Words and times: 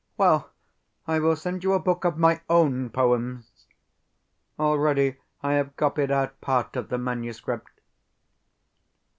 Well, 0.17 0.49
I 1.05 1.19
will 1.19 1.35
send 1.35 1.63
you 1.63 1.73
a 1.73 1.79
book 1.79 2.03
of 2.05 2.17
MY 2.17 2.41
OWN 2.49 2.89
poems. 2.89 3.67
Already 4.57 5.17
I 5.43 5.53
have 5.53 5.75
copied 5.77 6.09
out 6.09 6.41
part 6.41 6.75
of 6.75 6.89
the 6.89 6.97
manuscript. 6.97 7.69